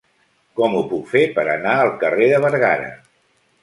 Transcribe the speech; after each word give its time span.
Com 0.59 0.77
ho 0.77 0.81
puc 0.93 1.05
fer 1.13 1.23
per 1.37 1.45
anar 1.59 1.77
al 1.85 1.95
carrer 2.07 2.35
de 2.35 2.45
Bergara? 2.49 2.93